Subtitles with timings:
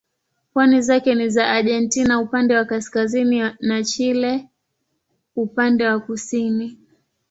[0.53, 4.49] Pwani zake ni za Argentina upande wa kaskazini na Chile
[5.35, 6.77] upande wa kusini.